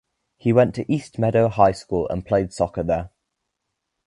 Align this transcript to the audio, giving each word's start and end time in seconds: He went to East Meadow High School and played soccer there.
He 0.39 0.51
went 0.51 0.73
to 0.73 0.91
East 0.91 1.19
Meadow 1.19 1.47
High 1.47 1.73
School 1.73 2.09
and 2.09 2.25
played 2.25 2.51
soccer 2.51 2.81
there. 2.81 3.11